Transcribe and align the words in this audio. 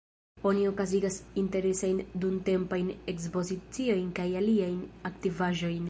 Oni 0.51 0.61
okazigas 0.69 1.17
interesajn 1.41 1.99
dumtempajn 2.23 2.91
ekspoziciojn 3.15 4.13
kaj 4.21 4.29
aliajn 4.43 4.83
aktivaĵojn. 5.13 5.79